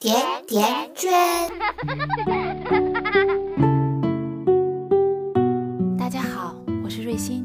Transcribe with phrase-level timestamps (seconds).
[0.00, 0.14] 甜
[0.46, 1.10] 甜圈。
[5.98, 7.44] 大家好，我是瑞欣，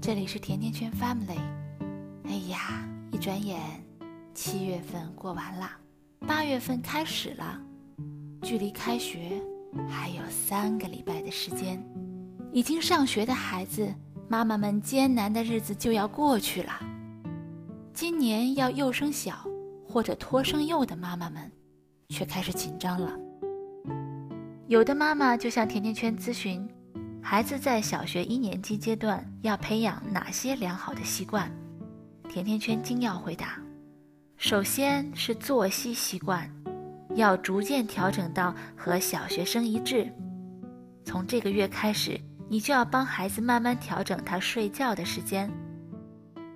[0.00, 1.38] 这里是甜甜圈 Family。
[2.24, 3.60] 哎呀，一转眼，
[4.34, 5.70] 七月份过完了，
[6.26, 7.60] 八月份开始了，
[8.42, 9.40] 距离开学
[9.88, 11.80] 还有三个礼拜的时间。
[12.52, 13.94] 已经上学的孩子，
[14.26, 16.72] 妈妈们艰难的日子就要过去了。
[17.94, 19.36] 今年要幼升小
[19.88, 21.48] 或者托生幼的妈妈们。
[22.12, 23.10] 却开始紧张了。
[24.66, 26.68] 有的妈妈就向甜甜圈咨询，
[27.22, 31.50] 孩子在小学一年级阶段要培养哪些良好的习惯？
[32.28, 33.58] 甜甜圈精要回答：
[34.36, 36.50] 首先是作息习惯，
[37.14, 40.12] 要逐渐调整到和小学生一致。
[41.04, 45.50] 从这个月开始，你就要帮孩子慢慢调整他睡觉的时间。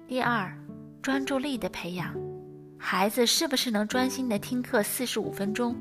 [0.07, 0.57] 第二，
[1.03, 2.26] 专注力的培养。
[2.79, 5.75] 孩子是不是能专心的听课四十五分钟？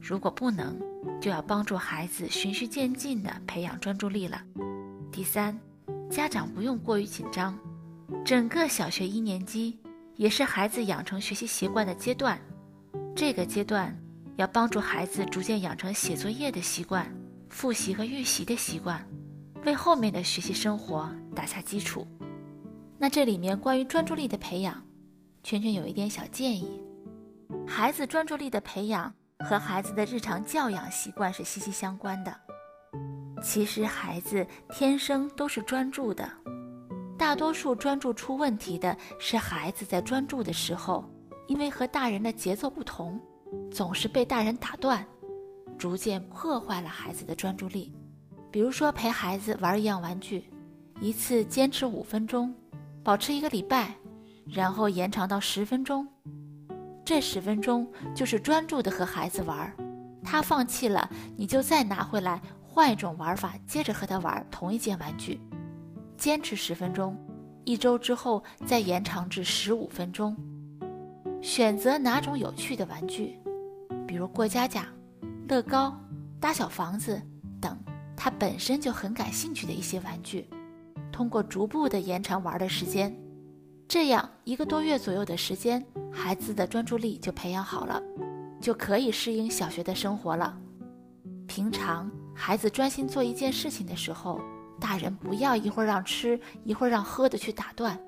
[0.00, 0.78] 如果不能，
[1.20, 4.42] 就要帮助孩子循序渐进的培养专注力了。
[5.10, 5.58] 第三，
[6.10, 7.58] 家长不用过于紧张，
[8.24, 9.78] 整个小学一年级
[10.16, 12.38] 也是孩子养成学习习惯的阶段，
[13.16, 13.96] 这个阶段
[14.36, 17.10] 要帮助孩子逐渐养成写作业的习惯、
[17.48, 19.02] 复习和预习的习惯，
[19.64, 22.06] 为后面的学习生活打下基础。
[22.98, 24.84] 那这里面关于专注力的培养。
[25.44, 26.82] 圈圈有一点小建议：
[27.66, 32.34] 孩子专注力的培养和孩子的日常教养习惯是息息相关的。
[33.42, 36.26] 其实孩子天生都是专注的，
[37.18, 41.04] 大多数专注出问题的是孩子在专注的时候，
[41.46, 43.20] 因为和大人的节奏不同，
[43.70, 45.06] 总是被大人打断，
[45.76, 47.94] 逐渐破坏了孩子的专注力。
[48.50, 50.50] 比如说陪孩子玩一样玩具，
[51.02, 52.54] 一次坚持五分钟，
[53.02, 53.94] 保持一个礼拜。
[54.46, 56.06] 然后延长到十分钟，
[57.04, 59.74] 这十分钟就是专注的和孩子玩儿。
[60.22, 65.40] 他放弃了，你就再拿回来，换一种玩法，接着和他玩同一件玩具。
[66.16, 67.16] 坚持十分钟，
[67.64, 70.36] 一周之后再延长至十五分钟。
[71.42, 73.38] 选择哪种有趣的玩具，
[74.06, 74.86] 比如过家家、
[75.48, 75.94] 乐高、
[76.40, 77.20] 搭小房子
[77.60, 77.78] 等，
[78.16, 80.48] 他本身就很感兴趣的一些玩具，
[81.12, 83.14] 通过逐步的延长玩的时间。
[83.86, 88.02] 这样一个多月左右的时间，孩子的专注力就培养好了，
[88.60, 90.58] 就可以适应小学的生活了。
[91.46, 94.40] 平常孩子专心做一件事情的时候，
[94.80, 97.98] 大人不要一会儿让吃一会儿让喝的去打断，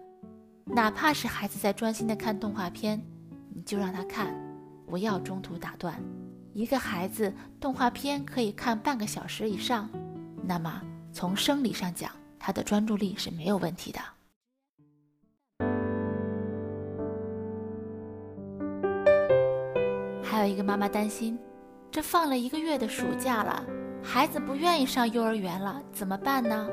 [0.64, 3.00] 哪怕是孩子在专心的看动画片，
[3.54, 4.34] 你就让他看，
[4.86, 6.02] 不要中途打断。
[6.52, 9.88] 一个孩子动画片可以看半个小时以上，
[10.42, 10.82] 那么
[11.12, 14.00] 从生理上讲，他的专注力是没有问题的。
[20.36, 21.38] 还有一个妈妈担心，
[21.90, 23.64] 这放了一个月的暑假了，
[24.02, 26.68] 孩子不愿意上幼儿园了，怎么办呢？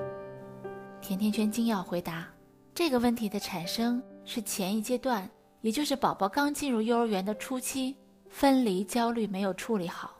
[0.99, 2.27] 甜甜圈精要回答：
[2.75, 5.29] 这个问题的产生是前一阶段，
[5.61, 7.95] 也就是宝宝刚进入幼儿园的初期，
[8.27, 10.13] 分离焦虑没有处理好，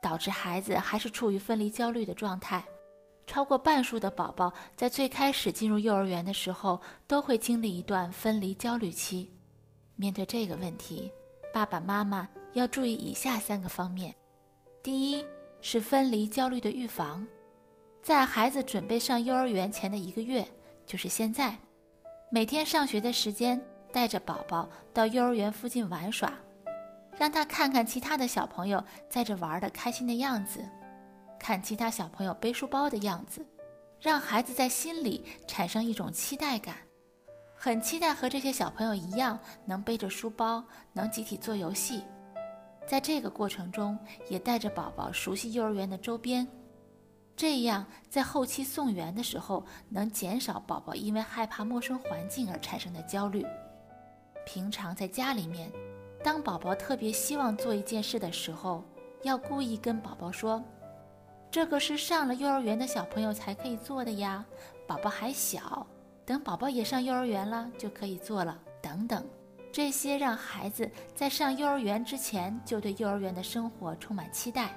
[0.00, 2.64] 导致孩子还是处于分离焦虑的状态。
[3.26, 9.30] 超过半数的宝宝在最开始进入幼儿园的时候，都会经历一段分离焦虑期。
[9.96, 11.12] 面对这个问题，
[11.52, 12.26] 爸爸妈妈。
[12.56, 14.14] 要注意以下三个方面：
[14.82, 15.22] 第一
[15.60, 17.26] 是分离焦虑的预防，
[18.02, 20.42] 在孩子准备上幼儿园前的一个月，
[20.86, 21.54] 就是现在，
[22.30, 23.62] 每天上学的时间，
[23.92, 26.32] 带着宝宝到幼儿园附近玩耍，
[27.18, 30.66] 让他看看其他的小朋友在这玩的开心的样子，
[31.38, 33.44] 看其他小朋友背书包的样子，
[34.00, 36.74] 让孩子在心里产生一种期待感，
[37.54, 42.02] 很期待和这些小朋友一样，能背着书包，能集体做游戏。
[42.86, 43.98] 在这个过程中，
[44.28, 46.46] 也带着宝宝熟悉幼儿园的周边，
[47.34, 53.44] 这样在后期送园的时候，能减少宝宝因为害怕陌生环境而产生的焦虑。
[54.46, 55.70] 平常在家里面，
[56.22, 58.84] 当宝宝特别希望做一件事的时候，
[59.24, 60.62] 要故意跟宝宝说
[61.50, 64.44] ：“这个是上了幼儿园的小朋友才可以做的呀，
[64.86, 65.84] 宝宝还小，
[66.24, 69.26] 等宝宝也上幼儿园了就可以做了。”等等。
[69.76, 74.70] 这些让孩子在上幼儿园之前就对幼儿园的生活充满期待。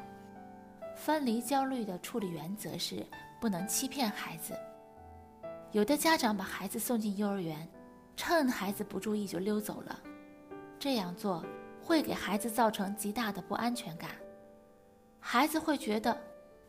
[0.93, 3.05] 分离焦虑的处理原则是
[3.39, 4.53] 不能欺骗孩子。
[5.71, 7.65] 有的家长把孩子送进幼儿园，
[8.17, 9.97] 趁孩子不注意就溜走了，
[10.77, 11.45] 这样做
[11.81, 14.09] 会给孩子造成极大的不安全感。
[15.17, 16.19] 孩子会觉得，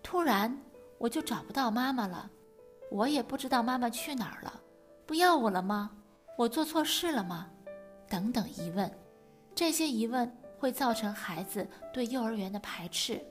[0.04, 0.56] 突然
[0.98, 2.30] 我就找不到妈妈了，
[2.92, 4.60] 我也不知道妈妈去哪儿了，
[5.04, 5.90] 不要我了吗？
[6.38, 7.50] 我做错事了吗？
[8.10, 8.92] 等等疑问，
[9.54, 13.24] 这些疑问会造成孩子对幼儿园的排斥。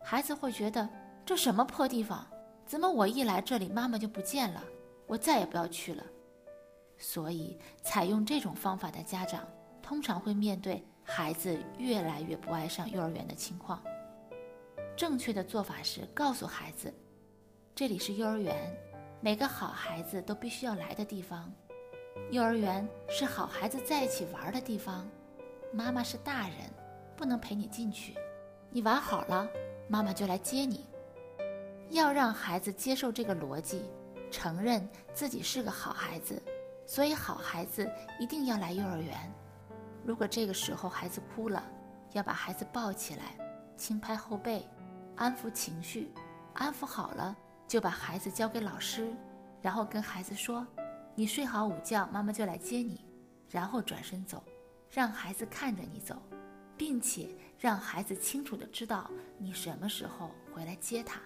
[0.00, 0.88] 孩子会觉得
[1.26, 2.24] 这什么破地方，
[2.64, 4.62] 怎么我一来这里，妈妈就不见了，
[5.08, 6.04] 我再也不要去了。
[6.96, 9.44] 所以，采用这种方法的家长，
[9.82, 13.82] 通常会面对孩子越来越不爱上幼儿园的情况。
[14.96, 16.94] 正确的做法是告诉孩子，
[17.74, 18.76] 这里是幼儿园，
[19.20, 21.52] 每个好孩子都必须要来的地方。
[22.30, 25.08] 幼儿园是好孩子在一起玩的地方，
[25.72, 26.56] 妈妈是大人，
[27.16, 28.14] 不能陪你进去。
[28.70, 29.48] 你玩好了，
[29.88, 30.86] 妈妈就来接你。
[31.90, 33.82] 要让孩子接受这个逻辑，
[34.30, 36.42] 承认自己是个好孩子。
[36.86, 39.14] 所以，好孩子一定要来幼儿园。
[40.04, 41.62] 如果这个时候孩子哭了，
[42.12, 43.36] 要把孩子抱起来，
[43.76, 44.66] 轻拍后背，
[45.16, 46.12] 安抚情绪。
[46.54, 47.36] 安抚好了，
[47.66, 49.12] 就把孩子交给老师，
[49.60, 50.66] 然后跟孩子说
[51.18, 53.04] ：“你睡好午觉，妈妈就来接你。”
[53.50, 54.44] 然后转身走，
[54.88, 56.22] 让孩子看着你走，
[56.76, 61.20] 并且让孩子清楚的知道你什么时候回来接他。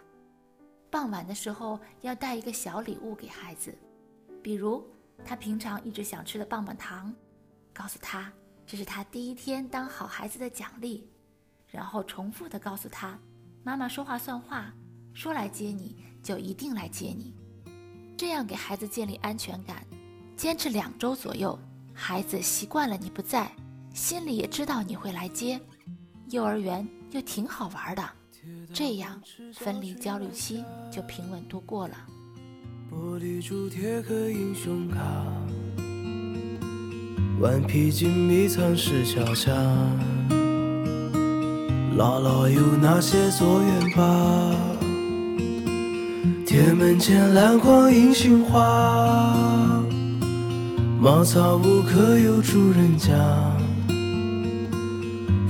[0.91, 3.77] 傍晚的时候要带一个小礼物给孩子，
[4.43, 4.83] 比如。
[5.25, 7.15] 他平常一直想吃的棒棒糖，
[7.73, 8.33] 告诉他
[8.67, 11.07] 这是他第一天当好孩子的奖励，
[11.69, 13.17] 然后重复的告诉他，
[13.63, 14.75] 妈妈说话算话，
[15.13, 17.37] 说来接你就一定来接你，
[18.23, 19.85] 这样给孩子建立安全感。
[20.37, 21.59] 坚持两周左右，
[21.93, 23.51] 孩子习惯了你不在，
[23.95, 25.61] 心里也知道你会来接，
[26.31, 28.11] 幼儿园又挺好玩的，
[28.73, 29.21] 这样
[29.53, 31.97] 分离焦虑期就平稳度过了。
[32.93, 35.01] 玻璃珠贴和英雄卡，
[37.41, 39.51] 顽皮筋迷藏石桥下，
[41.99, 44.72] 姥姥有那些作业本，
[46.53, 48.63] 铁门前篮筐银杏花，
[51.01, 53.15] 茅草屋可有住人家，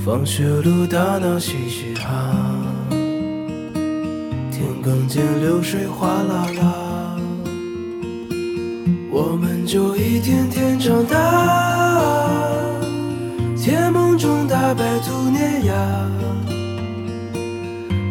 [0.04, 2.32] 放学路打闹嘻嘻哈，
[4.52, 7.16] 田埂间流水哗啦啦。
[9.10, 11.18] 我们就一天天长大，
[13.56, 15.74] 甜梦中大白兔碾压，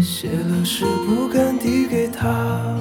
[0.00, 2.76] 写了诗不敢递给他。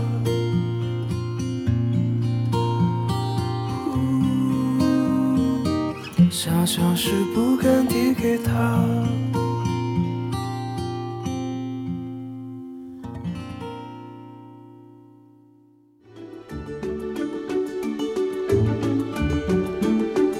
[6.29, 8.85] 想想是不敢递给他。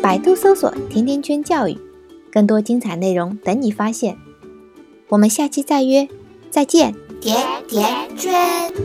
[0.01, 1.75] 百度搜索“甜甜圈教育”，
[2.31, 4.15] 更多精彩内容等你发现。
[5.09, 6.07] 我们下期再约，
[6.55, 6.95] 再见。
[7.19, 7.35] 甜
[7.67, 7.83] 甜
[8.17, 8.84] 圈。